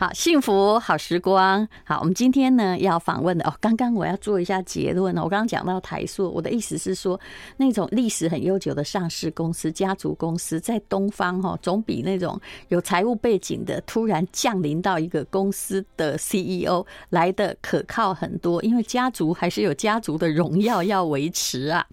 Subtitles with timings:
[0.00, 1.66] 好，幸福好时光。
[1.82, 5.20] 好，我们今天呢要访问的哦，刚刚我要做一下结论呢。
[5.24, 7.18] 我刚刚讲到台塑，我的意思是说，
[7.56, 18.62] 那种历史很悠久的上市公司、家族公司，在东方哈，总比那种有财务背景的突然降临到一个公司的 CEO 来的可靠很多。
[18.62, 21.84] 因为家族还是有家族的荣耀要维持啊。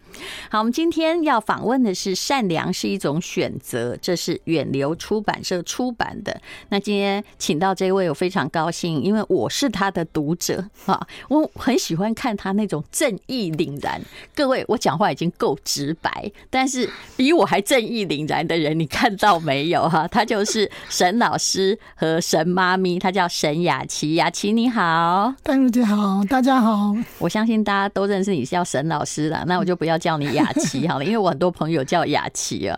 [0.52, 6.40] 好，我们今天要访问的是《善良是一种选择》，这是远流出版社出版的。
[6.70, 7.95] 那今天请到这位。
[7.96, 14.01] 我有非常高兴，因为我是他的读者啊，我很喜欢看他那种正义凛然。
[14.36, 20.06] 各位，我讲话已经够直白，但是比我还正义凛然的人，你看到没有哈？
[20.10, 24.15] 他就是沈老师和沈妈咪，他叫沈雅琪。
[24.15, 26.93] 雅琪你好，淡如姐好，大家好。
[27.18, 32.78] 我相信大家都认识你叫沈老师了，那我就不要叫你雅琪好了，因为我很多朋友叫雅琪啊。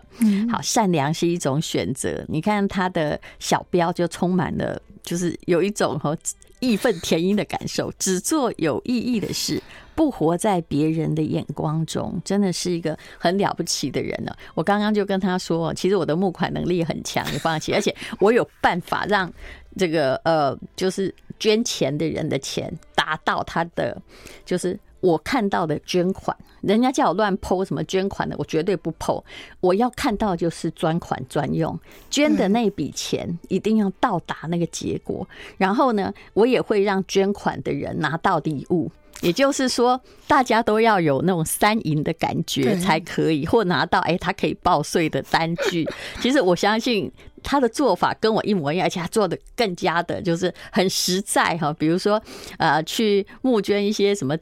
[0.50, 2.24] 好，善良是一种选择。
[2.28, 4.80] 你看他的小标就充满了。
[5.08, 6.14] 就是有一种哈
[6.60, 9.62] 义愤填膺的感受，只做有意义的事，
[9.94, 14.30] 不活在别人的眼光中，真的是一个很了不起的人呢。
[14.54, 19.32] 我刚刚就跟他说，其实我的募款能力很强，你放心，而且我有办法让
[19.78, 23.96] 这个呃，就是捐钱的人的钱达到他的，
[24.44, 24.78] 就是。
[25.00, 29.22] 我看到的捐款，人家叫我乱 po 什么捐款的，我绝对不 po。
[29.60, 31.78] 我要看到就是专款专用，
[32.10, 35.28] 捐的那笔钱一定要到达那个结果。
[35.56, 38.90] 然后呢，我也会让捐款的人拿到礼物，
[39.22, 45.88] 也就是说，大家都要有那种三赢的感觉才可以，或拿到哎，他可以报税的单据。
[46.20, 47.10] 其实我相信
[47.42, 51.72] 他的做法跟我一模一样，而且他做的更加的就是很实在哈。
[51.72, 52.20] 比如说，
[52.58, 54.36] 呃，去募捐一些什么。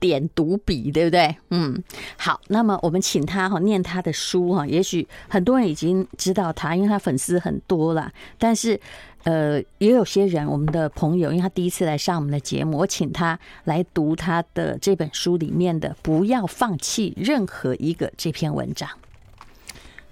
[0.00, 1.36] 点读笔，对不对？
[1.50, 1.80] 嗯，
[2.16, 8.10] 好，那么我们请他哈念他的书哈，也许很多人已经知道他，因为他粉丝很多了。
[8.38, 8.80] 但是，
[9.24, 18.88] 呃，也有些人，我们的朋友，因为他第一次来上我们的节目，我请他来读他的这本书里面的“不要放弃任何一个”这篇文章。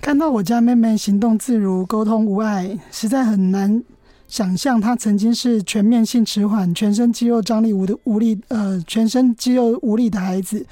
[0.00, 3.82] 看到我家妹妹行动自如、沟通无碍，实在很难。
[4.28, 10.64] 想象他曾经是全面性迟缓、全身肌肉张力无的无力，呃，全身肌肉无力的孩子。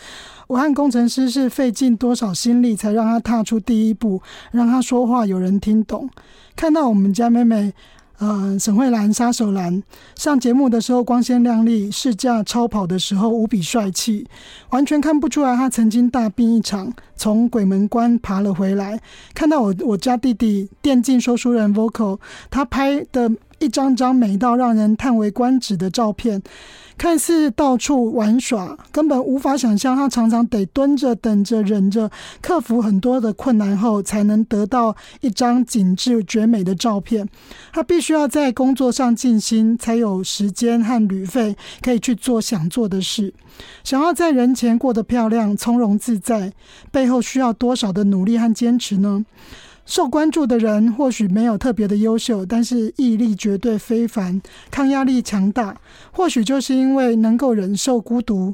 [0.46, 4.22] 我和工程师是费尽多少心力才让他踏出第一步，
[4.52, 6.08] 让他说话有人听懂。
[6.54, 7.72] 看到我们家妹妹。
[8.18, 9.82] 呃，沈慧兰杀手兰
[10.14, 14.26] 上节目的时候光鲜亮丽，试驾超跑的时候无比帅气，
[14.70, 19.00] 完全看不出来他曾经大病一场，从鬼门关爬了回来。
[19.34, 22.18] 看到我我家弟弟电竞说书人 Vocal，
[22.50, 26.42] 他拍的一张张美到让人叹为观止的照片。
[26.98, 32.10] 看似到处玩耍，根本无法想象他常常得蹲着、等着、忍着，
[32.40, 37.28] 克服很多的困难后，才能得到一张景致绝美的照片。
[37.70, 43.34] 他必须要在工作上尽心，才有时间和旅费可以去做想做的事。
[43.84, 46.50] 想要在人前过得漂亮、从容自在，
[47.06, 49.24] 背后需要多少的努力和坚持呢？
[49.84, 55.80] 受关注的人或许没有特别的优秀，但是毅力绝对非凡，抗压力强大。
[56.10, 58.52] 或许就是因为能够忍受孤独、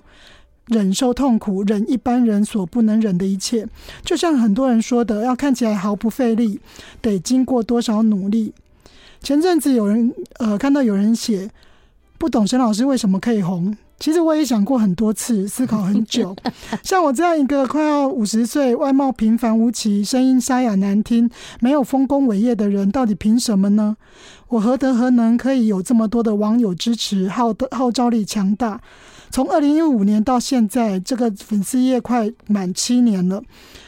[0.66, 3.66] 忍受痛苦、忍一般人所不能忍的一切。
[4.04, 6.60] 就像很多人说的，要看起来毫不费力，
[7.00, 8.52] 得经过多少努力。
[9.22, 11.50] 前阵子有人呃看到有人写，
[12.18, 13.74] 不懂沈老师为什么可以红。
[14.02, 16.34] 其实我也想过很多次，思考很久。
[16.82, 21.30] 像我这样一个快要五十岁、外貌平凡无奇、声音沙哑难听、
[21.60, 23.96] 没有丰功伟业的人，到底凭什么呢？
[24.48, 28.80] 我何德何能可以有这么多的网友支持，号的号召力强大？
[29.32, 33.42] 从二零一五年到现在，这个粉丝页快满七年了。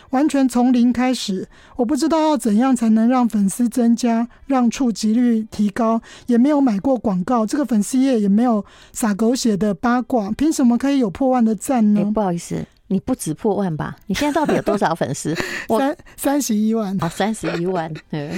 [0.09, 1.47] 完全从零开始，
[1.77, 12.01] 我不知道要怎样才能让粉丝增加，让触及率提高，也没有买过广告，这个粉丝页也没有撒狗血的八卦，凭什么可以有破万的赞呢？
[12.01, 13.97] 欸，不好意思，你不止破万吧？
[14.07, 15.35] 你现在到底有多少粉丝？
[15.69, 16.97] 三三十一万。
[17.03, 17.93] 啊，三十一万。
[18.13, 18.31] 嗯。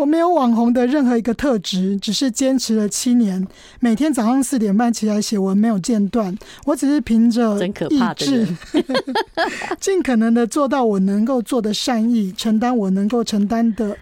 [0.00, 3.46] 我没有网红的任何一个特质，只是坚持了七年，
[3.80, 6.34] 每天早上四点半起来写文，没有间断。
[6.64, 8.48] 我只是凭着意志，
[9.78, 13.94] 尽可能的做到我能够做的善意，承担我能够承担的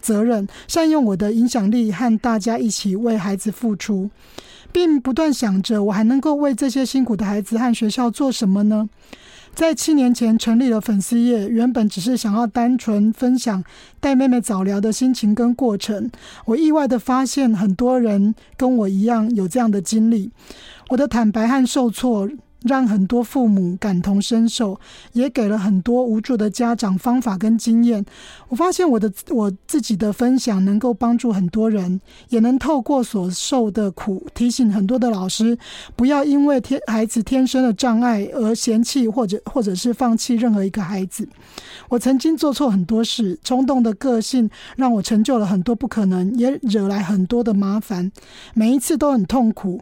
[0.00, 4.08] 责任，善用我的影响力，和大家一起为孩子付出，
[4.70, 8.88] 并不断想着我还能够为这些辛苦的孩子和学校做什么呢？
[9.54, 13.62] 在七年前成立了粉丝页，原本只是想要单纯分享
[14.00, 16.10] 带妹妹早疗的心情跟过程。
[16.46, 20.30] 我意外的发现，很多人跟我一样有这样的经历。
[20.88, 22.28] 我的坦白和受挫，
[22.62, 24.78] 让很多父母感同身受，
[25.12, 28.04] 也给了很多无助的家长方法跟经验。
[28.48, 35.56] 我发现我的我自己的分享能够帮助很多人，也能透过所受的苦，提醒很多的老师
[35.96, 41.28] 不要因为天孩子天生的障碍而嫌弃或者或者是放弃任何一个孩子。
[41.88, 48.12] 我曾经做错很多事，冲动的个性让我成就了很多不可能，也惹来很多的麻烦，
[48.54, 49.80] 每一次都很痛苦。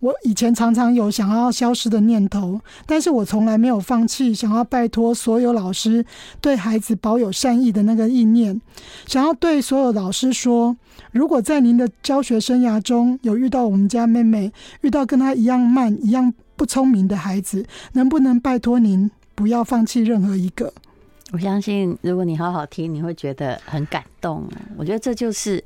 [0.00, 6.04] 我以前常常有想要消失的念头，但是我从来没有放弃想要拜托所有老师
[6.40, 8.60] 对孩子保有善意的那个意念。
[9.06, 10.74] 想要对所有老师说，
[11.12, 14.50] 如果在您的教学生涯中有遇到我们家妹妹，
[14.80, 20.72] 遇到跟她一样慢、一样不聪明的孩子，能不能拜托您不要放弃任何一个？
[21.32, 24.44] 我相信，如果你好好听，你会觉得很感动。
[24.76, 25.62] 我觉得这就是，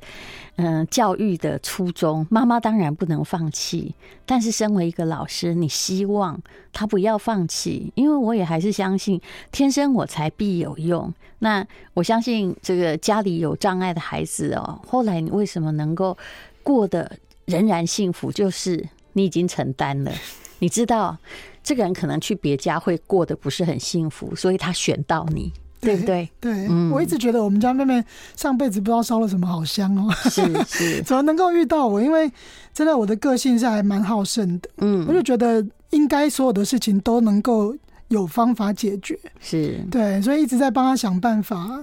[0.57, 2.25] 嗯，教育的初衷。
[2.29, 3.95] 妈妈当然不能放弃，
[4.27, 6.39] 但是身为一个老师，你希望
[6.71, 9.19] 他不要放弃，因为我也还是相信
[9.51, 11.11] 天生我才必有用。
[11.39, 11.65] 那
[11.95, 16.15] 我相信这个家里有障碍的孩子哦，后来你为什么能够
[16.61, 17.11] 过得
[17.45, 18.31] 仍然幸福？
[18.31, 20.11] 就是你已经承担了，
[20.59, 21.17] 你知道。
[21.65, 25.51] 这个人可能去别家会过得不是很幸福，所以他选到你，
[25.81, 26.29] 对不对？
[26.39, 28.01] 对，嗯，我一直觉得我们家妹妹
[28.37, 31.99] 上辈子不知道烧了什么好香哦，是是， 怎么能够遇到我？
[31.99, 32.31] 因为
[32.71, 37.75] 真的我的个性是还蛮好胜的，嗯，我就觉得应该所有的事情都能够
[38.09, 41.81] 有方法解决，是对，所以一直在帮她想办法。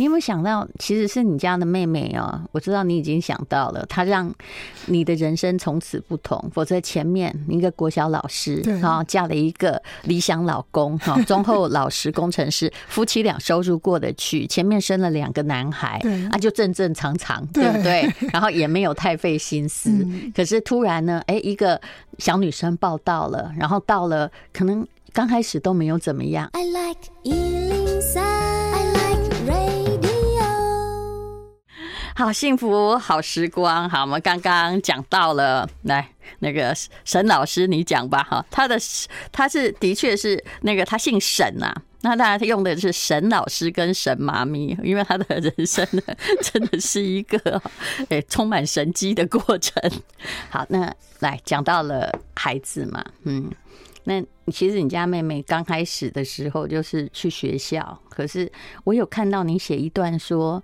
[0.00, 2.40] 你有没有想到，其实是你家的妹妹哦？
[2.52, 4.34] 我知道你已经想到了，她让
[4.86, 6.42] 你的人生从此不同。
[6.54, 16.00] 否则前面一个国小老师，然后嫁了一个理想老公，哈，忠厚老实工程师，夫妻俩收入过得去，前面生了两个男孩，
[16.32, 18.10] 啊就正正常常，对不对？
[18.32, 19.90] 然后也没有太费心思。
[20.34, 21.78] 可是突然呢，哎，一个
[22.16, 26.48] 小女生报到了，然后到了，可能刚开始都没有怎么样。
[26.54, 27.00] I like
[32.20, 33.88] 好幸福，好时光。
[33.88, 36.06] 好，我们刚刚讲到了，来
[36.40, 38.22] 那个沈老师，你讲吧。
[38.22, 38.78] 哈，他的
[39.32, 46.02] 他是的确是那个他姓沈呐、啊，那当然他用的是沈老师跟沈妈咪，因为他的人生呢，
[46.42, 47.62] 真的是一个
[48.10, 49.82] 诶充满神机的过程。
[50.50, 53.50] 好，那来讲到了孩子嘛，嗯，
[54.04, 58.52] 那其实你家妹妹刚开始的时候就是去学校，可是
[58.84, 60.62] 我有看到你写一段说。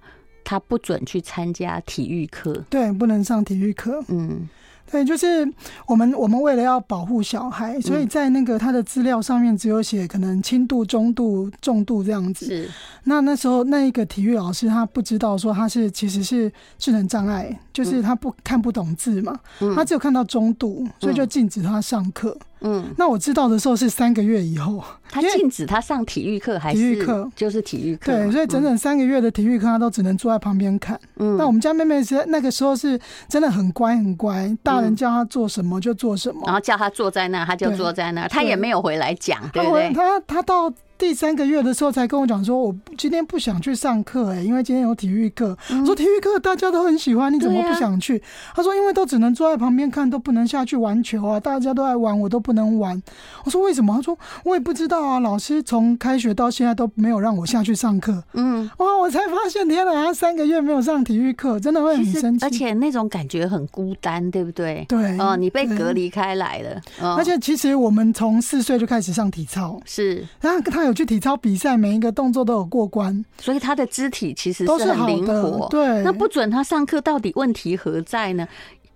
[0.49, 4.01] 他不准去参加体育课，对，不能上体育课。
[4.07, 4.49] 嗯，
[4.91, 5.47] 对，就是
[5.87, 12.47] 我们我们为了要保护小孩，所以在那个他的资料上面只有写可能轻度、中度、重度这样子。
[12.47, 12.69] 是，
[13.05, 19.39] 那那时候那一个体育老师他不知道说他是其实是智能障碍，就是他不看不懂字嘛，
[19.75, 22.37] 他只有看到中度，所以就禁止他上课。
[22.63, 27.31] 嗯，那我知道的时候是三个月以后，他禁止他上体育课还是体育课？
[27.37, 28.11] 就是体育课。
[28.11, 30.99] 对，所以整整三个月的体育课，他都只能坐在旁边看。
[31.17, 32.99] 嗯，那我们家妹妹是那个时候是
[33.29, 39.93] 真的很乖很乖，大人叫他做什么就做什么，然后叫他坐在那他就坐在那，他也没有回来讲，对不对？
[39.93, 40.73] 他他到。
[40.99, 45.57] 第三个月的时候才跟我讲说，我今天不想去上课，哎，因为今天有体育课。
[45.69, 48.23] 我说体育课大家都很喜欢，你怎么不想去？
[48.55, 53.01] 他说因为都只能坐在旁边看，都不能下去玩球啊，大家都爱玩，我都不能玩。
[53.45, 53.95] 我说为什么？
[53.95, 58.25] 他说我也不知道啊，老师从开学到现在都没有让我下去上课。
[58.33, 64.85] 嗯，哇，我才发现，天哪，他三个月没有上体育课，真的会很生气，而且那种感觉很孤单，对不对？
[64.89, 66.81] 对，哦，你被隔离开来了。
[67.17, 75.67] 而且其实我们从四岁就开始上体操，是，然后他有去体操比赛，每一个动作都有过关，所以他的肢体其实是很灵活。
[75.71, 78.47] 对，那不准他上课，到底问题何在呢？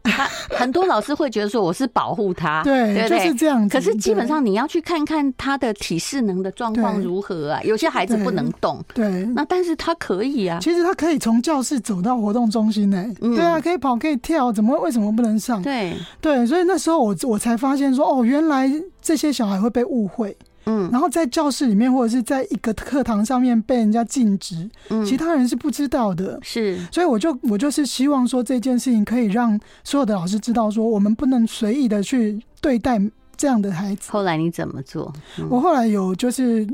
[0.03, 0.27] 他
[0.59, 3.77] 很多老师会觉得说我是保护他， 对，对对就是这样子。
[3.77, 7.61] 可是基本上你要去看看他的体适能的状况如何啊？
[7.65, 10.59] 有些孩子不能动，对，那但是他可以啊。
[10.63, 15.61] 其实他可以从教室走到活动中心呢、欸，对啊，可以跑可以跳，怎么为什么不能上？
[15.63, 20.35] 对对，所以那时候我我才发现说，哦，原来这些小孩会被误会。
[20.67, 33.01] 嗯，然后在教室里面或者是在一个课堂上面被人家禁止，嗯，其他人是不知道的，是，所以我就我就是希望说这件事情可以让所有的老师知道，说我们不能随意的去对待
[33.37, 34.11] 这样的孩子。
[34.13, 35.13] 后来你怎么做？
[35.39, 36.67] 嗯，我后来有就是。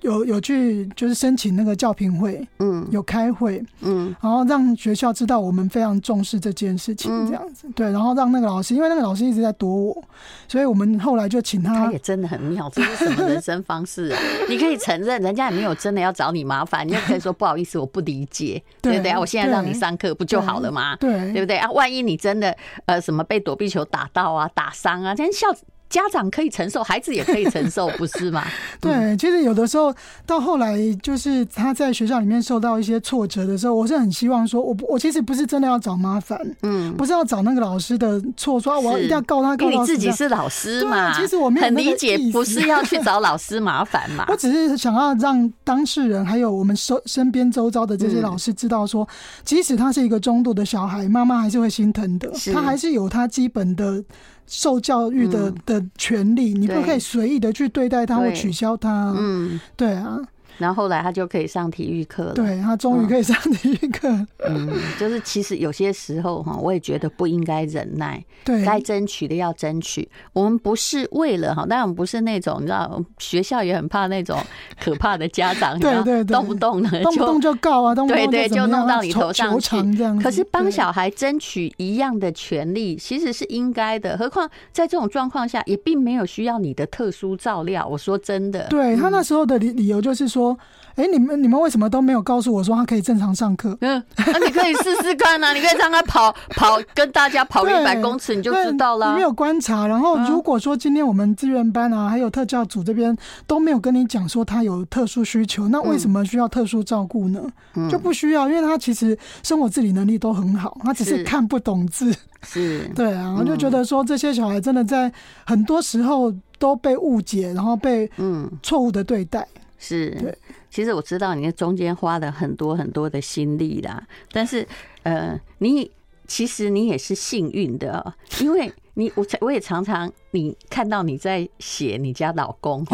[0.00, 10.04] 有有去就是申请那个教评会，嗯，有开会，嗯，然后让学校知道我们非常重视这件事情，这样子，对，然后让那个老师，因为那个老师一直在躲我，
[10.48, 11.86] 所以我们后来就请他。
[11.86, 14.20] 他也真的很妙，这是什么人生方式啊？
[14.48, 19.18] 你可以承认人家也没有真的要找你麻烦，你就可以说 不好意思，我不理解，对不对啊？
[19.18, 20.96] 我现在让你上课不就好了吗？
[20.96, 21.70] 对，对不对啊？
[21.72, 25.46] 万一你真的呃什么被躲避球打到啊、打伤啊，这样校。
[25.90, 28.44] 家长可以承受，孩子也可以承受，不是吗？
[28.80, 29.92] 对，其实有的时候
[30.24, 41.12] 到后来，就是他在学校里面受到一些挫折的时候，我是很希望说，我我其实不是真的要找麻烦，嗯，不是要找那个老师的错，说我要一定要告他，告到你自己是老师嘛。
[41.12, 44.24] 其实我没有很理解，不是要去找老师麻烦嘛。
[44.30, 49.06] 我只是想要让当事人还有我们身身边周遭的这些老师知道说，
[49.44, 54.04] 即使他是一个中度的小孩，妈妈还是会心疼的，他还是有他基本的。
[54.52, 59.14] 受教育的的权利，你不可以随意的去对待它或取消它。
[59.16, 60.18] 嗯，对啊。
[60.60, 62.34] 然后后来他就可以上体育课了。
[62.34, 64.08] 对，他终于可以上体育课。
[64.46, 68.22] 嗯，就是其实有些时候哈，我也觉得不应该忍耐。
[68.44, 70.08] 对，该争取的要争取。
[70.34, 74.38] 我们不是为了哈，当然我们不是那种你知道，学校也很怕那种
[74.78, 79.76] 可怕的家长，对对对，动不动的动不动就告啊，对对，就弄到你头上去。
[80.22, 84.16] 可是帮小孩争取一样的权利，其实是应该的。
[84.18, 87.86] 何况在这种状况下，也并没有需要你的特殊照料。
[87.86, 90.49] 我说真的，对他那时候的理理由就是说。
[90.96, 93.76] 哎，你们你们为什么都没有告诉我说他可以正常上课？
[93.80, 99.10] 嗯，那你可以试试看啊， 你可以让他跑跑，跟大家跑一百公尺，你就知道了。
[99.10, 103.16] 你没有观察，然后如果说今天我们志愿班啊，还有特教组这边
[103.46, 107.40] 都没有跟你讲说他有特殊需求，那为什么需要特殊照顾呢？
[107.88, 112.14] 就不需要，因为他其实生活自理能力都很好，他只是看不懂字。
[112.42, 115.10] 是， 对啊，我就觉得说这些小孩真的在
[115.46, 119.46] 很多时候都被误解，然后被嗯错误的对待。
[119.82, 120.36] 是，
[120.70, 124.64] 其实我知道你在中间花了很多很多的心力啦，但是
[125.04, 125.90] 呃，你
[126.28, 132.84] 其实你也是幸运的，因为你我我也常常你看到你在写你家老公，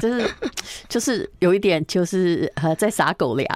[0.00, 0.30] 就是
[0.88, 3.46] 就是有一点就是呃在撒狗粮，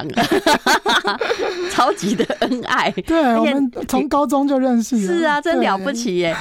[1.73, 2.91] 超级的恩爱。
[2.91, 6.37] 对，我们从高中就认识，是啊，真了不起耶！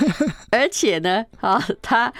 [0.51, 2.13] 而且呢，啊，他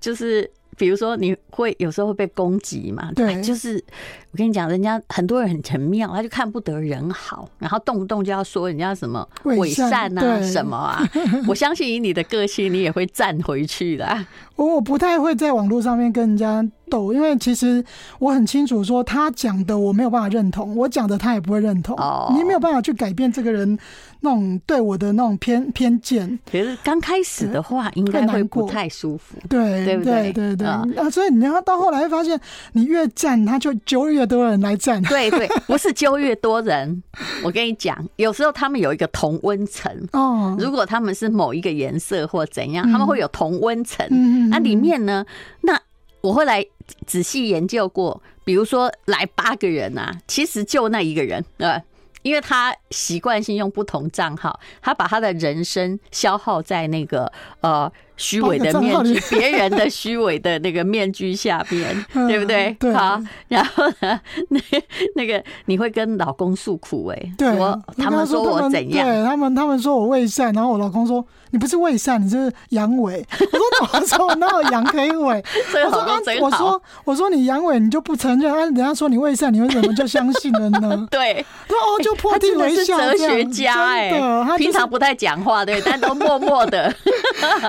[0.00, 0.48] 就是。
[0.78, 3.10] 比如说，你会有时候会被攻击嘛？
[3.12, 3.82] 对，就是
[4.27, 11.02] 我跟你讲，人家很多人很很妙，他就看不得人好，然后动不动就要说人家什么伪善啊，什么啊。
[11.48, 14.26] 我相信以你的个性，你也会站回去的。
[14.54, 17.84] 我我不太会在网络上面跟人家斗，因为其实
[18.18, 21.96] 我很清楚，说他讲的我没有办法认同，我讲的他也不会认同。
[21.96, 23.78] 哦，你没有办法去改变这个人
[24.20, 26.38] 那种对我的那种偏偏见。
[26.50, 30.84] 其实刚开始的话，应该会不太舒服，对对对对对啊！
[31.10, 32.38] 所以你要到后来会发现，
[32.72, 35.02] 你越站，他就揪越多人来站。
[35.02, 37.02] 对对，不是揪越多人。
[37.42, 40.54] 我跟你讲，有时候他们有一个同温层哦。
[40.58, 44.06] 如果他们是某一个颜色或怎样，他们会有同温层。
[44.50, 45.24] 那里面呢？
[45.62, 45.80] 那
[46.20, 46.64] 我后来
[47.06, 51.82] 仔细研究过，比如说来八个人啊，其实就那一个人，对吧？
[52.22, 57.32] 因为他习惯性用不同账号，他把他的人生消耗在那个
[57.62, 57.90] 呃。
[58.18, 62.76] 虚伪的面具，别人的虚伪的那个面具下边， 对不对？
[62.78, 64.20] 对好，然后呢，
[64.50, 64.60] 那
[65.16, 69.06] 那个你会跟老公诉苦哎，说他们说我怎样？
[69.06, 73.24] 对他们，他们说我伪善，然后我老公说你不是伪善，你是阳痿。
[73.40, 74.34] 我说怎么说？
[74.34, 75.42] 哪有阳可以伪？
[75.86, 78.58] 我说我说我说你阳痿，你就不承认啊？
[78.58, 81.06] 人家说你伪善，你为什么就相信了呢？
[81.08, 82.98] 对，哦，就破涕为笑。
[82.98, 84.10] 哲学家哎，
[84.44, 86.92] 他平常不太讲话，对，但都默默的。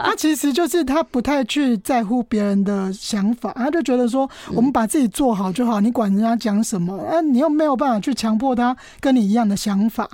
[0.03, 0.38] 他其实。
[0.39, 10.09] 其实就是他不太去在乎别人的想法，他就觉得说我们把自己做好就好，你管人家讲什么，啊，你又没有办法去强迫他跟你一样的想法。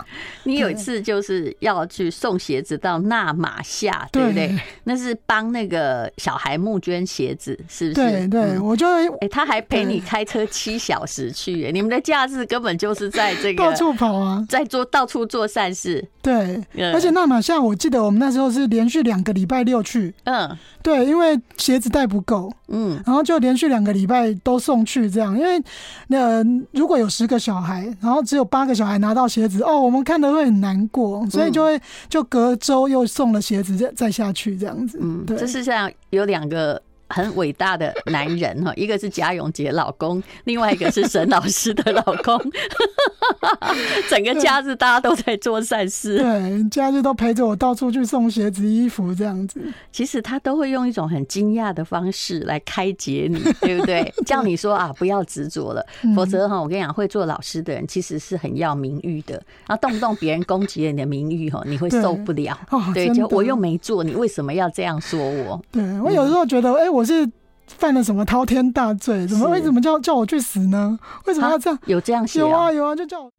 [0.46, 4.60] 你有一次就是要去送鞋子到纳马夏，对不对？
[4.86, 8.10] 那是帮那个小孩募捐鞋子，是不是？
[8.10, 8.88] 对对，我就
[9.22, 16.04] 哎，他还陪你开车七小时去，你们的假日根本就是在这个到处跑啊，在做到处做善事。
[16.24, 16.60] 对，
[16.92, 20.15] 而且纳马夏，我记得我们那时候是连续两个礼拜六去。
[20.24, 25.38] 嗯，对，因为鞋子带不够，嗯，然后就连续两个礼拜都送去这样。
[25.38, 25.62] 因为
[26.08, 31.80] 那、呃、如果有十个小孩，然后只有八个小孩拿到鞋子，哦，我们看的会很难过，所以就会
[32.10, 34.98] 就隔周又送了鞋子再再下去这样子。
[35.02, 36.82] 嗯，对，就是像，有两个。
[37.10, 42.40] 很伟大的男人哈，一个是贾永杰老公，另外一个是沈老师的老公。
[44.10, 49.62] 整个假日大家都在做善事，对，假日都陪着我到处去送鞋子、衣服这样子。
[49.92, 54.14] 其实他都会用一种很惊讶的方式来开解你， 对不对？
[54.26, 55.86] 叫你说啊，不要执着了，
[56.16, 59.34] 否则哈，我跟你讲，会做老师的人其实是很要名誉的，
[59.68, 62.58] 然后动不动别人攻击了你的名誉哈，你会受不了。
[62.94, 65.62] 对，就我又没做，你为什么要这样说我？
[65.72, 67.30] 对，我有时候觉得，哎，我是
[67.68, 69.28] 犯了什么滔天大罪？
[69.28, 70.98] 怎么为什么叫叫我去死呢？
[71.26, 71.78] 为什么要这样？
[71.86, 72.40] 有这样写？
[72.40, 73.32] 有啊有啊，就叫我。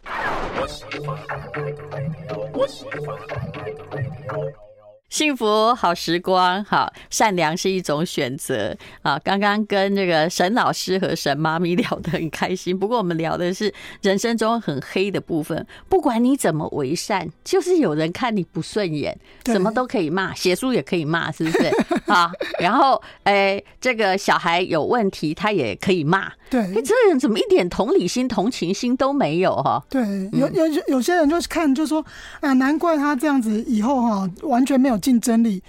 [5.16, 9.18] 幸福好时光，好，善良是一种选择啊。
[9.25, 15.66] 刚刚跟这个沈老师和沈妈咪聊得很开心，不过我们聊的是人生中很黑的部分。
[15.88, 21.73] 不管你怎么为善，就是有人看你不顺眼，什么都可以骂，写书也可以骂，是不是？
[22.12, 22.30] 啊，
[22.61, 26.30] 然后哎，这个小孩有问题，他也可以骂。
[26.49, 29.83] 对，哎，这人怎么一点同理心、同情心都没有哈？
[29.88, 32.05] 对，有有有些人就是看，就说
[32.41, 35.62] 啊，难怪他这样子以后哈，完全没有竞争力。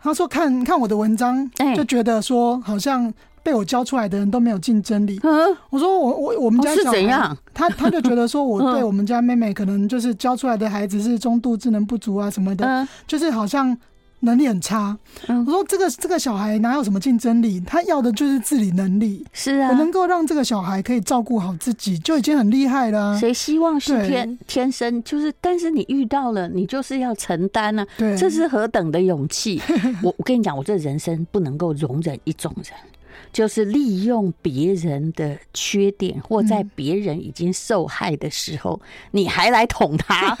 [0.00, 3.12] 他说看看我的文章，就觉得说好像
[3.42, 5.18] 被我教出来的人都没有竞争力。
[5.22, 7.36] 嗯，我说我我我们家小孩是怎样？
[7.54, 13.76] 他他就觉得说我 对我们家妹妹可能就是教出来的孩子是中度智能不足啊什么的，就是好像。
[14.22, 17.60] 能力很差，嗯我说这个这个小孩哪有什么竞争力？
[17.60, 19.26] 他要的就是自理能力。
[19.32, 23.18] 是啊，我能够让这个小孩可以照顾好自己，就已经很厉害了。
[23.18, 25.32] 谁希望是天天生就是？
[25.40, 27.84] 但是你遇到了，你就是要承担呢。
[27.98, 29.60] 对，这是何等的勇气！
[30.02, 32.74] 我我跟你讲，我这人生不能够容忍一种人。
[33.32, 38.80] 就是利用别人的缺点，或在别人已经受害的时候，
[39.12, 40.36] 你还来捅他，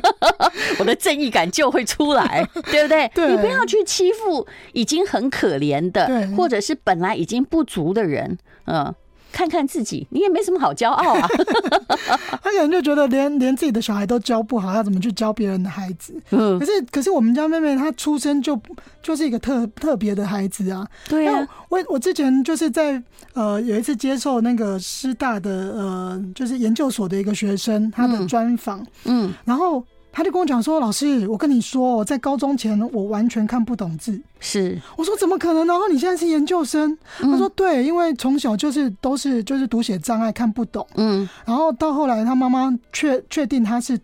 [0.80, 3.10] 我的正义感就会出来， 对不对？
[3.28, 8.94] 你不要去欺负已经很可怜的，或者是本来已经不足的人，嗯。
[9.32, 11.26] 看看自己，你也没什么好骄傲啊。
[12.42, 16.14] 他可能就觉得连连自己的小孩都教不好，要怎么去教别人的孩子？
[16.30, 18.60] 嗯，可是可是我们家妹妹她出生就
[19.02, 20.86] 就是一个特特别的孩子啊。
[21.08, 29.82] 对啊，我我之前就是在呃有一次接受那个师大的呃就是研究所的一个学生他的专访，嗯，然后。
[30.12, 35.66] 他就跟我讲说：“老师，我跟你说，我在高中前我完全看不懂字。”是，我说怎么可能？
[35.66, 36.96] 然后你现在是研究生？
[37.18, 43.98] 他说：“对，因为从小就是都是就是读写障碍，看不懂。”嗯，然后到后来他妈妈确确定他是。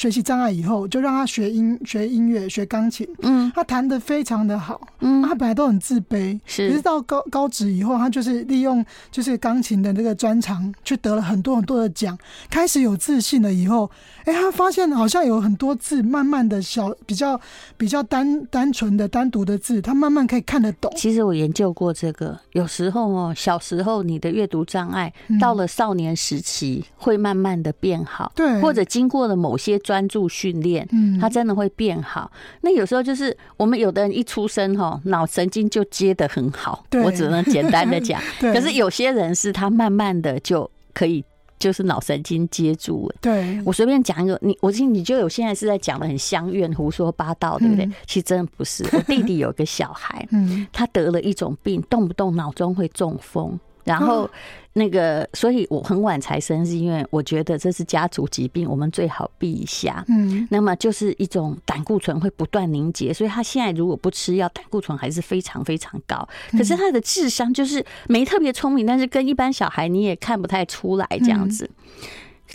[0.00, 13.90] 学习障碍以后，就让他学音学音乐学钢琴，嗯，他弹得非常的好，嗯，他本来都很自卑，是，可是到高高职以后，他就是利用就是钢琴的那个专长，去得了很多很多的奖，开始有自信了以后，
[14.24, 17.38] 哎、欸，他发现好像有很多字，慢慢的小比较
[17.76, 20.90] 比较单单纯的单独的字，他慢慢可以看得懂。
[20.96, 29.78] 其实我研究过这个，有时候哦，小时候你的阅读障碍，到了少年时期会慢慢的变好，对，或者经过了某些。
[29.90, 32.30] 专注训练，嗯，他真的会变好。
[32.60, 38.22] 那有时候就是我们有的人一出生哈，脑神经就接得很好，我只能简单的讲。
[38.38, 41.24] 可是有些人是他慢慢的就可以，
[41.58, 43.16] 就是脑神经接住了。
[43.20, 47.84] 对，我随便讲一个，你我听你就有现在是在讲的很相怨胡说八道，对不对？
[48.06, 48.84] 其实真的不是。
[48.92, 53.58] 我弟弟有个小孩， 嗯，他得了一种病，动不动脑中会中风。
[53.82, 54.30] 然后
[54.72, 60.04] 那个，所以我很晚才生，是因为我觉得这是家族疾病，我们最好避一下。
[60.06, 66.28] 嗯，那么就是一种胆固醇会不断凝结，所以他现在如果不吃药，胆固醇还是非常非常高。
[66.52, 71.68] 可是他的智商就是没特别聪明，但是跟一般小孩你也看不太出来这样子。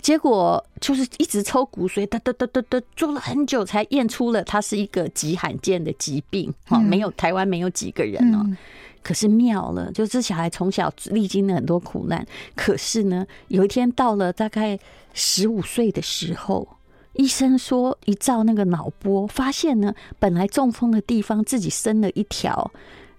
[0.00, 6.52] 结果就是一直抽骨髓，哒哒哒哒哒，做了很久才验出了他是一个极罕见的疾病。
[6.66, 8.46] 哈，没有台湾没有几个人哦。
[9.06, 14.76] 可是妙了，就这小孩从小历经了很多苦难，可是呢，有一天到了大概
[15.14, 16.66] 十五岁的时候，
[17.12, 22.72] 医生说一照那个脑波，发现呢，本来中风的地方自己生了一条。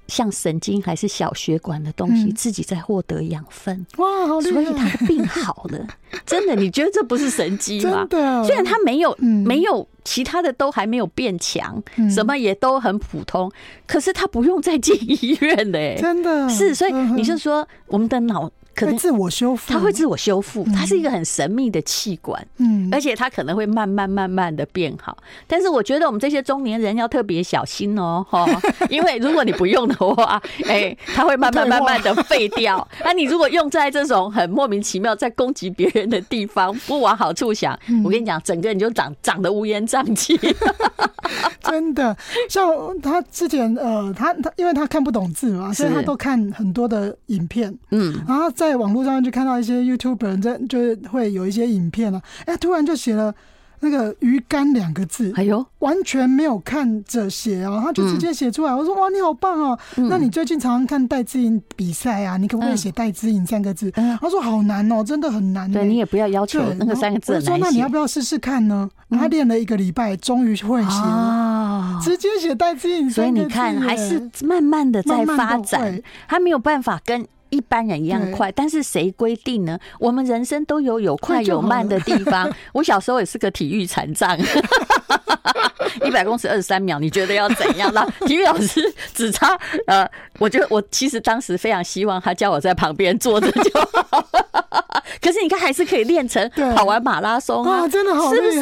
[0.07, 3.85] 像神经还是小血管的东西，自己在获得养分。
[3.97, 4.41] 哇，好！
[4.41, 5.87] 所以他的病好了，
[6.25, 6.55] 真的？
[6.55, 8.07] 你觉得这不是神机吗？
[8.45, 13.51] 虽然他没有没有其他的都还没有变强，什么也都很普通，
[13.85, 15.95] 可是他不用再进医院了。
[16.01, 16.73] 真的是。
[16.73, 18.49] 所以你是说我们的脑？
[18.77, 25.17] 可能自我修复，它会自我修复，它是一个很神秘的器官，嗯，而且它可能会慢慢慢慢的变好。
[25.47, 28.45] 但是我觉得我们这些中年人要特别小心哦，哈，
[28.91, 32.87] 因为如果你不用的话， 哎，它会慢慢慢慢的废掉。
[33.03, 40.39] 那你如果用在这种很莫名其妙在攻击别人的地方，不往好处想，我跟你讲，整个人就长长得乌烟瘴气。
[41.63, 42.15] 真的，
[42.47, 42.69] 像
[43.01, 48.66] 他之前呃，他他因为他看不懂字嘛，所以他都看很多的影片，嗯，然后在。
[48.67, 53.33] 在网络上就看到一些 YouTuber 在，就是会有一些影片啊，哎，突然就写了
[53.79, 58.73] 那个“鱼竿”两个字，哎呦，完全没有看着写啊，他就直接写出来。
[58.73, 59.79] 我说哇，你好棒哦！
[59.95, 62.35] 那你最近常常看戴资颖比赛啊？
[62.37, 63.89] 你可不可以写戴资颖三个字？
[63.91, 65.71] 他说好难哦，真的很难。
[65.71, 67.33] 对，你也不要要求那个三个字。
[67.33, 68.89] 我说那你要不要试试看呢？
[69.11, 73.09] 他练了一个礼拜，终于会写了，直接写戴资颖。
[73.09, 77.25] 所以你看，还是慢慢的在发展，他没有办法跟。
[77.49, 79.77] 一般人一样快，但是谁规定呢？
[79.99, 82.51] 我们人生都有有快有慢的地方。
[82.73, 84.37] 我小时候也是个体育残障，
[86.05, 87.91] 一百公尺二十三秒，你觉得要怎样？
[87.93, 88.81] 那 体育老师
[89.13, 89.57] 只差
[89.87, 90.07] 呃，
[90.39, 94.27] 我觉得我其实当时非常希望他叫我在旁边坐着就好。
[95.21, 98.59] 可是你看，还是可以练成跑完马拉松啊，真的好是不是？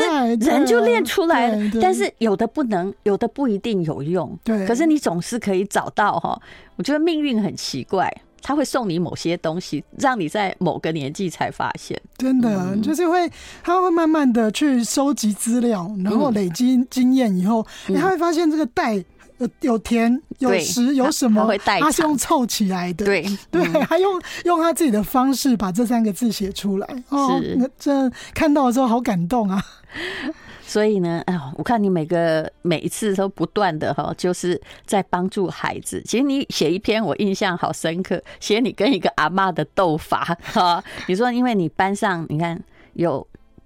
[0.49, 1.71] 人就练出来了。
[1.81, 4.37] 但是有的不能，有的不一定有用。
[4.43, 6.39] 对，可是你总是可以找到哈。
[6.77, 8.11] 我觉得命运很奇怪。
[8.47, 11.99] 他会送你某些东西，让你在某个年纪才发现。
[12.15, 13.27] 真的，嗯、就是会，
[13.63, 19.03] 他会慢慢的去收集资料，然后累积经验以后，嗯、他会发现这个带
[19.39, 23.03] 有有甜有食有什么，他，是用凑起来的。
[23.03, 26.87] 对对， 他用用他自己的方式把这三个字写出来。
[27.09, 29.59] 哦，那这看到的时候好感动啊。
[30.65, 36.01] 所以呢，哎，我看你每个每一次都不断的哈，就是在帮助孩子。
[36.05, 40.83] 其实你写一篇，我印象好深刻，写你跟一个阿妈的斗法哈。
[41.07, 42.61] 你说，因为你班上你看
[42.93, 43.25] 有。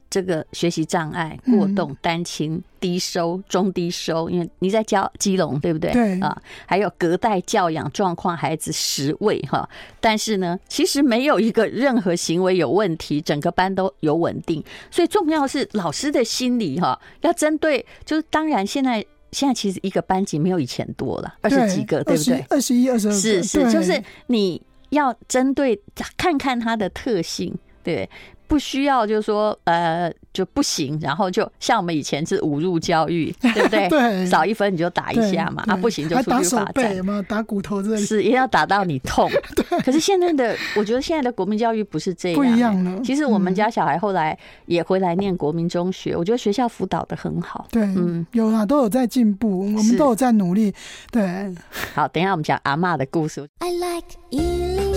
[0.09, 5.91] 这个学习障碍、过动、单亲、低收、中低收，因为你在教基隆，对不对？
[5.91, 9.69] 对啊，还有隔代教养状况孩子十位哈，
[10.01, 22.43] 但是呢，其实没有一个任何行为有问题，整个班都有稳定，所以重要是老师的心理哈，要针对，就是当然现在现在其实一个班级没有以前多了，二十几个，对不对？
[22.49, 25.79] 二十一、二十二，是是，就是你要针对
[26.17, 28.09] 看看他的特性，对。
[28.49, 30.99] 不需要，就是说，呃，就不行。
[30.99, 33.87] 然后就像我们以前是五入教育， 对不对？
[33.87, 36.65] 对，少一分你就打一下嘛，啊，不行就出去罚站。
[36.65, 39.29] 打手背，打骨头这里是也要打到你痛。
[39.55, 39.79] 对。
[39.81, 42.99] 可是现在的，我觉得现在的国民教育不是这样，不一样了。
[43.03, 44.35] 其实我们家小孩后来
[44.65, 47.67] 也回来念国民中学，我觉得学校辅导的很好。
[47.69, 50.73] 对，嗯，有啊，都有在进步，我们都有在努力。
[51.11, 51.53] 对。
[51.93, 53.47] 好，等一下我们讲阿妈的故事。
[53.59, 54.88] I like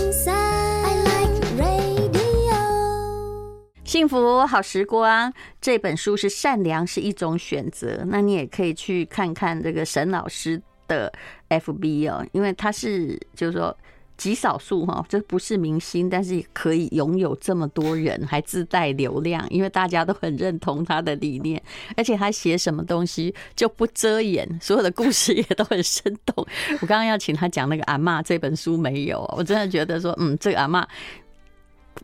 [3.93, 11.13] 幸福好时光这本书是善良是一种选择，那你也可以去看看这个沈老师的
[11.49, 13.77] FB 哦，因为他是就是说
[14.17, 21.61] 极少数哈，这不是明星，但是可以拥有这么多人，还自带流量，因为大家都很认同他的理念，
[21.95, 26.43] 而且他写什么东西就不遮掩，所有的故事也都很生动。
[26.81, 30.83] 我刚刚要请他讲那个阿嬷这本书没有，我真的觉得说，嗯，这个阿嬷。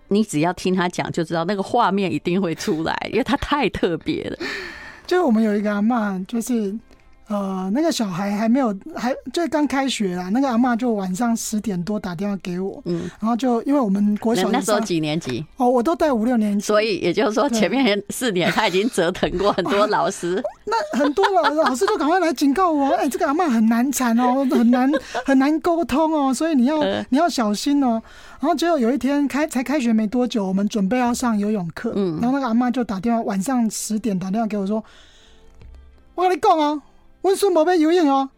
[0.09, 4.37] 你只要听他讲就知道，那个画面一定会出来，因为他太特别了。
[5.07, 6.75] 就我们有一个阿嬷，就是。
[7.29, 10.29] 呃，那个小孩还没有，还就刚开学啦。
[10.29, 15.45] 那个阿嬷就晚上十点多打电话给我，嗯，然后就因为我们国小那时候几年级？
[15.57, 20.43] 哦，我都带五六年级，所以也就是说前面四年他已经折腾过很多老师。
[20.65, 24.91] 那很多老老师就赶快来警告我， 哎、欸，这个阿妈很难缠哦，很难
[25.23, 28.01] 很难沟通哦，所以你要你要小心哦。
[28.39, 34.83] 然后结果有一天开才开学没多久，我们准备要上游泳课，嗯，然后那个阿妈就打电话，晚上十点打电话给我说，
[36.15, 36.81] 我跟你讲啊。
[37.21, 38.29] 温孙宝贝游泳哦，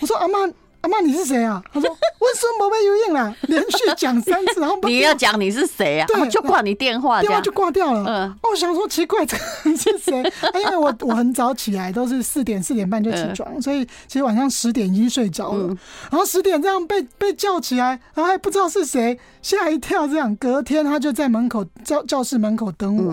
[0.00, 0.38] 我说阿妈
[0.82, 1.62] 阿妈你是谁啊？
[1.72, 1.88] 他说
[2.20, 6.06] 温孙宝贝游泳啦，连续讲三次，然后 你要讲你是谁啊？
[6.06, 8.04] 对，就挂你电话，电话就挂掉了。
[8.06, 10.32] 嗯，我想说奇怪，这个是谁？
[10.54, 15.66] 因为我我很早起来，都是四点四点半就起床，所以其实晚上十点已经睡着了。
[16.10, 20.06] 然后十点这样被被叫起来，然后还不知道是谁，吓一跳。
[20.06, 23.12] 这样隔天他就在门口教教室门口等我，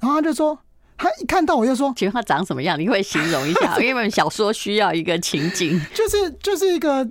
[0.00, 0.56] 然后他就说。
[1.04, 2.80] 他一看到我就说：“请问他长什么样？
[2.80, 3.76] 你会形容一下？
[3.84, 7.06] 因为小说需要一个情景，就是就是一个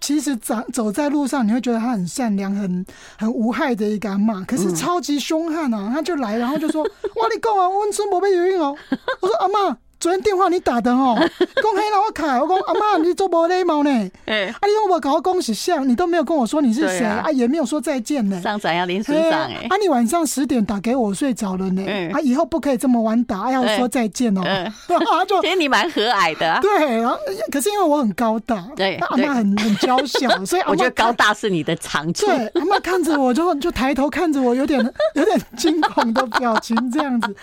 [0.00, 2.86] 其实长走在路上，你会觉得他很善良、很
[3.18, 5.90] 很无害的一个阿妈，可是超级凶悍啊！
[5.92, 6.82] 他就来，然后就说
[7.16, 8.74] ：‘哇，你够啊，温孙宝贝游泳哦。’
[9.20, 13.90] 我说：‘阿嬷。’昨天电话你打的哦， 讲黑了我卡，我讲阿妈你做无礼貌呢，
[14.26, 17.04] 哎，啊你又没搞我恭喜相，你都没有跟我说你是谁？
[17.04, 18.40] 啊，也没有说再见呢。
[18.40, 21.82] 上长要临时长哎，啊你晚上十点打给我睡着了呢，
[22.14, 24.42] 啊以后不可以这么晚打，要说再见哦。
[24.42, 27.16] 啊就 其实你蛮和蔼的，对，然后
[27.50, 32.24] 可是因为我很高大，对，阿妈很很娇小， 所以我觉得高大是你的长处。
[32.26, 34.78] 对，阿妈看着我就就抬头看着我，有点
[35.14, 37.34] 有点惊恐的表情这样子，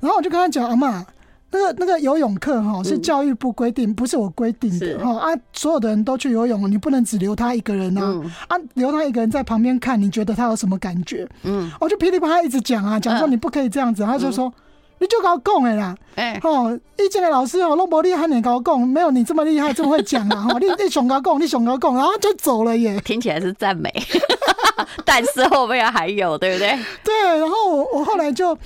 [0.00, 1.06] 然后我就跟他讲阿妈。
[1.52, 8.22] 那个那个游泳课哈是教育部规定，不是我规定的哈啊，所有的人都去游泳，你不能只留他一个人啊。
[8.46, 11.28] 啊，留他一个人在旁边看，你觉得他有什么感觉？
[11.42, 14.52] 嗯，我就噼里啪啦一直讲啊，讲说你不可以这样子，他就说
[15.00, 23.92] 你就搞讲的啦，哎，哦，以前的老师哦，都不厉害，你搞讲，没有你这么厉害，这么会讲啊， 哈，你你想搞讲，你想搞讲，然后就走了耶，听起来是赞美，
[25.04, 26.78] 但是后面还有，对不对？
[27.02, 28.56] 对，然后我我后来就。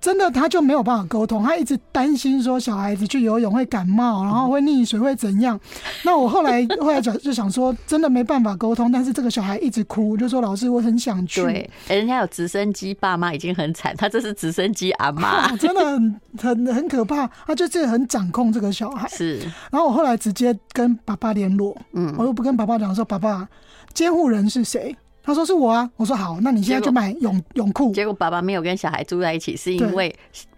[0.00, 5.58] 真的他就没有办法沟通，他一直担心说小孩子去游泳会感冒，然后会溺水会怎样。
[6.04, 11.42] 那我后来后来就就想说，真的没办法沟通，但是这个小孩一直哭，就说老师我很想去。
[11.42, 17.26] 对，人家有直升机爸妈已经很惨，他这是直升机阿妈，真的很很很可怕。
[17.46, 19.08] 他就是很掌控这个小孩。
[19.08, 19.38] 是，
[19.70, 23.48] 然后我后来直接跟爸爸联络，嗯，我又不跟爸爸讲说，爸爸
[23.92, 24.96] 监护人是谁？
[25.28, 27.92] 他说是我啊，我说好，那你现在就买泳泳裤。
[27.92, 30.14] 结果爸爸没有跟小孩住在一起，是因为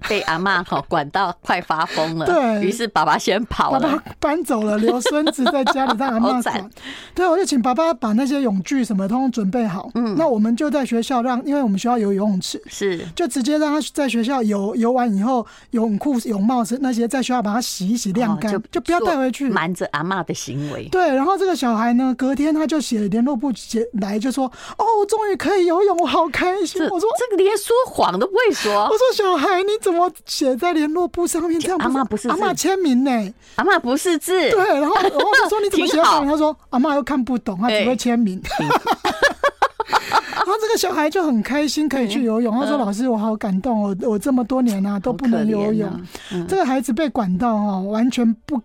[0.08, 2.26] 被阿妈哈管到快发疯了。
[2.26, 6.70] 对，于是爸爸先跑了，爸爸搬走了，留孙子在家里让阿妈 管。
[7.14, 9.90] 对，我就请爸爸把那些泳具什么通通准备好。
[9.94, 19.50] 嗯，那我们就在学校让，因为我们学校有游泳池，是就直接让他在学校游游完以后，泳裤、泳帽是那些在学校把它洗一洗晾干，就不要带回去。
[19.50, 20.88] 瞒着阿妈的行为。
[20.90, 26.82] 对，然后这个小孩呢，隔天他就写联络部写来，就说：“哦，我终于。”可以游泳，我好开心。
[26.82, 28.84] 我说这个连说谎都不会说。
[28.84, 31.58] 我说小孩，你怎么写在联络簿上面？
[31.58, 33.34] 这样阿妈不是阿妈签名呢？
[33.54, 34.50] 阿妈不是字。
[34.50, 35.96] 对，然后然后我说 你怎么写？
[36.02, 38.38] 他说阿妈又看不懂，他只会签名。
[38.60, 42.54] 然后这个小孩就很开心，可以去游泳。
[42.60, 45.90] 他说老师，我好感动，我我这么多年啊都不能游泳。
[46.46, 48.60] 这个孩子被管到哦，完全不。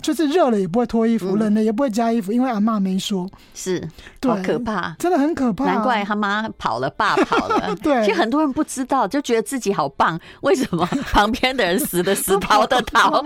[0.00, 3.28] 就是热了也不会脱衣服，冷了也不会加衣服，因为阿嬷没说。
[3.54, 3.86] 是，
[4.22, 5.64] 好可怕，真的很可怕。
[5.64, 7.74] 难怪他妈跑了，爸跑了。
[7.82, 10.18] 对，其实很多人不知道，就觉得自己好棒。
[10.42, 13.24] 为什么 旁边的人死的死，逃的逃？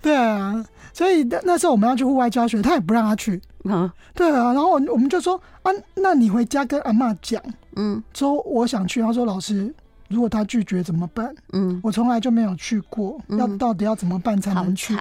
[0.00, 3.40] 对啊，所以那时候我们要去户外教学，他也不让他去。
[3.64, 7.42] 啊，对啊，然后我们就说啊，那你回家跟阿嬷讲，
[7.76, 9.00] 嗯，说我想去。
[9.00, 9.74] 他说老师。
[10.08, 11.34] 如果他拒绝怎么办？
[11.52, 14.96] 嗯，我从来就没有去过，要到底要怎么办才能去？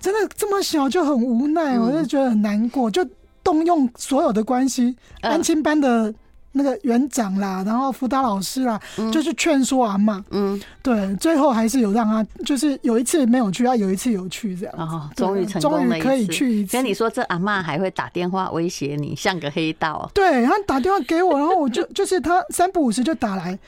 [0.00, 3.06] 真的这么小就很无奈，我就觉得很难过，就
[3.44, 6.12] 动用所有的关系，安亲班的
[6.52, 8.80] 那个园长啦，然后辅导老师啦，
[9.12, 10.24] 就去劝说阿妈。
[10.30, 14.74] 嗯，对，最后还是有让他，就是有一次没有去，啊，有一次有去，这样。
[14.78, 16.72] 哦，终于成功了，终于可以去一次。
[16.72, 20.10] 跟你说，这阿妈还会打电话威胁你，像个黑道。
[20.14, 23.58] 对，他打电话给我，然后我就就是他三不五时就打来。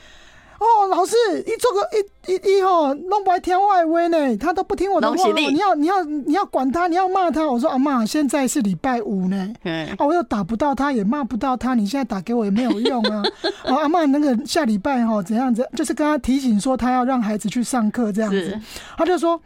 [0.59, 1.15] 哦，老师，
[1.47, 1.79] 一做个
[2.27, 5.15] 一一一吼，弄不来天外威呢，他都不听我的话。
[5.33, 7.49] 你要你要你要管他，你要骂他。
[7.49, 13.23] 我说阿妈，现在是礼拜五呢，啊，我又打不到他，也骂不到他，你现在打给我也没有用啊。
[13.63, 18.59] 啊， 阿妈，那个下礼拜哈怎样子，就是跟他提醒说他要让孩子去上课这样子。
[18.97, 19.39] 他就说，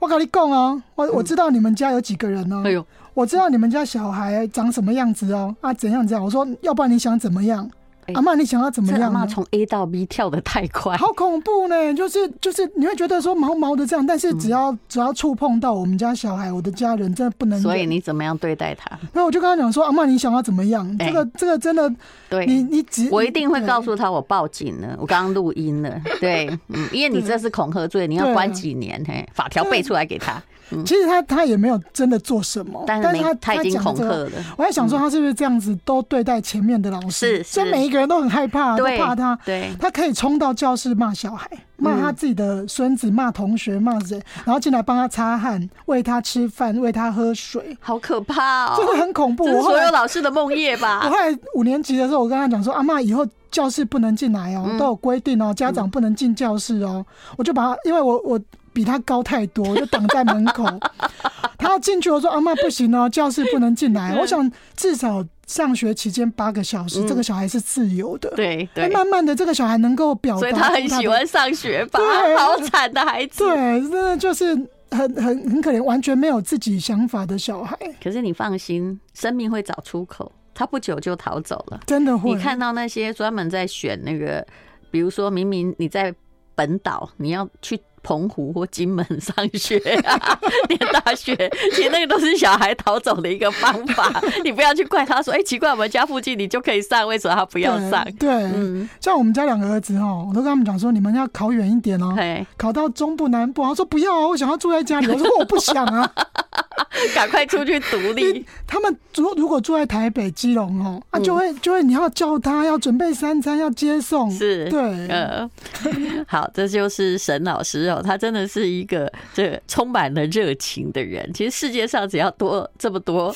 [0.00, 6.24] 我跟你讲啊，我我知道你们家有几个人哦，哎呦，我知道你们家小孩长什么样子哦，啊怎样怎样。
[6.24, 7.70] 我说，要不然你想怎么样？
[8.12, 9.26] 阿嬷，你想要怎么样？
[9.26, 11.94] 从 A 到 B 跳的太快，好恐怖呢！
[11.94, 17.60] 就是就是，你会觉得说毛毛的这样，但是只要、嗯、只要触碰到我们家小孩，我的家人真的不能。
[17.60, 18.90] 所以你怎么样对待他？
[19.12, 20.86] 那我就跟他讲说，阿嬷，你想要怎么样？
[20.98, 21.90] 这个这个真的，
[22.28, 26.00] 对，你你只我一定会告诉他，我报警了，我刚刚录音了。
[26.20, 29.02] 对，嗯，因为你这是恐吓罪，你要关几年？
[29.06, 30.42] 嘿，法条背出来给他。
[30.84, 34.28] 其实他他也没有真的做什么，但是他他已经恐吓了。
[34.56, 37.38] 我在想说，他是不是这样子都对待前面的老师？
[37.38, 39.38] 是，所以每一个人都很害怕，都怕他。
[39.44, 48.74] 对，他可以冲到教室骂小孩，骂他自己的孙子，骂同学，骂人，然后进来帮他擦汗，喂他吃饭，喂他喝水，好可怕哦！
[48.76, 49.44] 真的很恐怖。
[49.44, 51.02] 这是所有老师的梦魇吧？
[51.04, 57.04] 我后来五年级的时候，我跟他讲说：“阿嬷，以后教室不能进来哦，都有规定哦，家长不能进教室哦。”
[57.36, 58.40] 我就把他，因为我我。
[58.74, 60.66] 比他高太多，就挡在门口。
[61.56, 68.30] 他要进去，我说：“阿妈不行哦，教室不能进来。”我想至少上学期间八个小时，这个小孩是自由的。
[68.36, 72.00] 对对，慢慢的，这个小孩能够表达，所以他很喜欢上学吧？
[72.36, 74.54] 好惨的孩子，对，真的就是
[74.90, 77.78] 很很很可怜，完全没有自己想法的小孩。
[78.02, 81.80] 可是你放心，生命会找出口，他不久就逃走了。
[81.86, 82.34] 真的会。
[82.34, 84.46] 你看到那些专门在选那个，
[84.90, 86.14] 比如说明明你在
[86.54, 87.80] 本岛，你要去。
[88.04, 90.38] 澎湖或金门上学啊，
[90.68, 91.34] 念大学，
[91.72, 94.22] 其实那个都是小孩逃走的一个方法。
[94.44, 98.06] 你不要去怪他说，哎，奇怪，我们家附近你就可以上，为什么他不要上？
[98.18, 102.14] 对，嗯，像我们家两个儿子哦，我都跟他们讲说，你们要考远一点哦，
[102.58, 103.64] 考到中部南部。
[103.64, 105.08] 他说不要啊，我想要住在家里。
[105.08, 106.10] 我说我不想啊，
[107.14, 108.44] 赶快出去独立。
[108.66, 115.48] 他们如如果住在台北、基隆哦，啊，就会就会你要叫他要准备三餐，要接送，是，对，呃，
[116.26, 118.02] 好，这就是沈老师哦。
[118.04, 121.30] 他真的是一个这充满了热情的人。
[121.32, 123.34] 其实世界上只要多这么多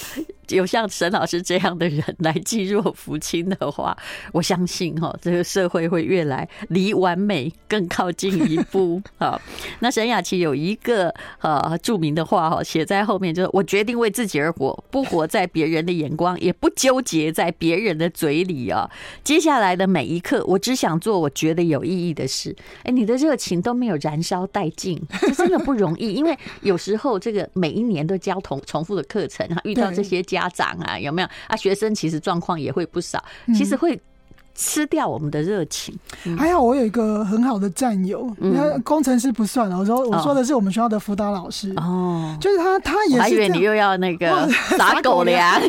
[0.49, 3.97] 有像沈老师这样的人来济弱扶倾的话，
[4.33, 9.01] 我相信哈，这个社会会越来离完美更靠近一步。
[9.19, 9.41] 好，
[9.81, 18.91] 那沈雅琪有一个呃著名的话哈，写在后面就是：我决定为自己而活，不活在别人的眼光，也不纠结在别人的嘴里啊。
[19.25, 22.55] 接下来的每一刻，我只想做我觉得有意义的事。
[22.85, 26.13] 哎，你的热情都没有燃烧殆尽， 这真的不容易。
[26.13, 31.57] 因为有时候这个每一年都教同重复的课程，遇到这些家长啊，有没有啊？
[31.57, 33.25] 学生其实状况也会不少，
[33.57, 33.99] 其实会
[34.55, 35.99] 吃掉我们的热情。
[36.37, 43.23] 还好我有一个很好的战友，你看工程师不算了，我说我说的是我们学校的辅导老师哦，就是他，他也是。
[43.23, 44.47] 还以为你又要那个
[44.77, 45.59] 撒狗粮。